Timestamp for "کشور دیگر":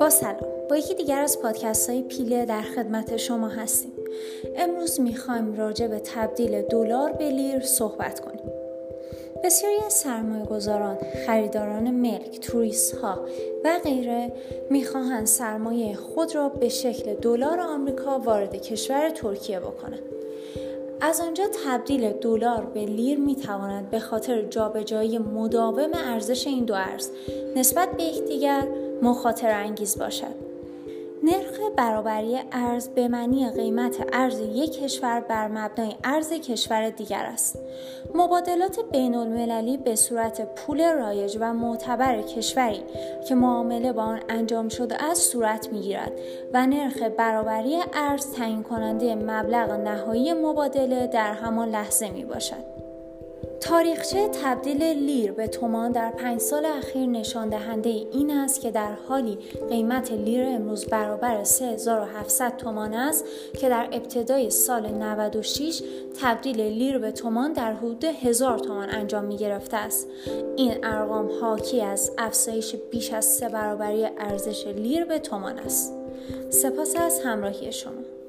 36.32-37.24